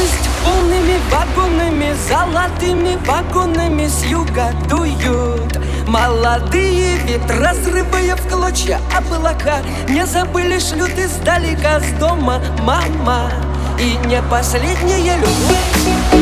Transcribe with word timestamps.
Радость 0.00 0.30
полными 0.44 0.96
вагонами, 1.10 1.94
золотыми 2.08 2.96
вагонами 3.06 3.86
с 3.86 4.02
юга 4.04 4.52
дуют 4.66 5.58
Молодые 5.86 6.96
ветра, 6.98 7.50
разрывая 7.50 8.16
в 8.16 8.26
клочья 8.26 8.80
облака. 8.96 9.58
Не 9.88 10.06
забыли, 10.06 10.58
шлют 10.58 10.98
издалека 10.98 11.80
с 11.80 11.92
дома 11.98 12.40
мама. 12.62 13.30
И 13.78 13.98
не 14.06 14.22
последняя 14.22 15.16
любовь 15.16 16.19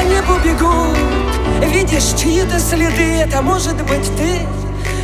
по 0.00 0.04
небу 0.04 0.38
бегут, 0.42 0.96
видишь 1.72 2.18
чьи-то 2.18 2.58
следы 2.58 3.18
Это 3.20 3.42
может 3.42 3.76
быть 3.84 4.16
ты, 4.16 4.46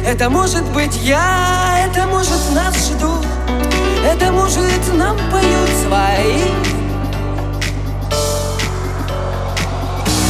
это 0.07 0.31
может 0.31 0.65
быть 0.71 0.97
я 1.03 1.87
Это 1.87 2.07
может 2.07 2.55
нас 2.55 2.75
ждут, 2.89 3.27
это 4.05 4.33
может 4.33 4.95
нам 4.95 5.17
поют 5.31 5.71
свои. 5.83 6.45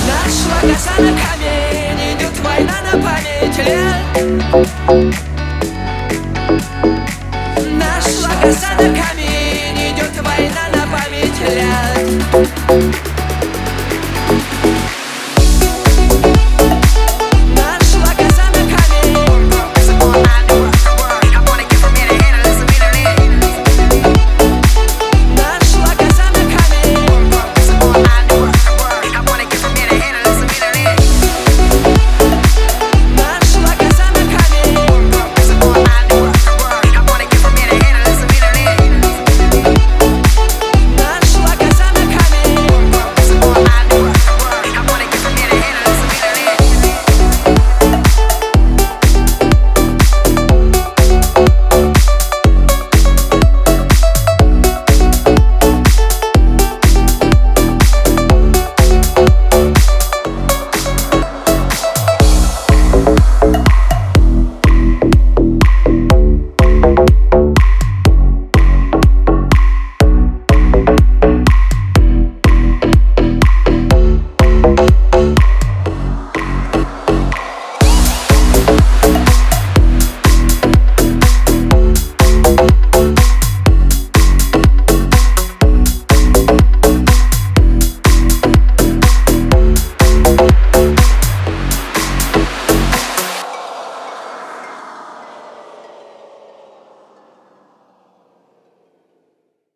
Нашла 0.08 0.60
коса 0.62 0.94
на 0.98 1.12
камень, 1.12 2.16
идет 2.16 2.36
война 2.40 2.76
на 2.82 2.98
память 3.02 3.58
лет. 3.58 4.66
Нашла 7.72 8.30
коса 8.42 8.74
на 8.74 8.88
камень, 8.94 9.92
идет 9.92 10.14
война 10.22 10.64
на 10.72 10.82
память 10.90 11.40
лет 11.54 13.05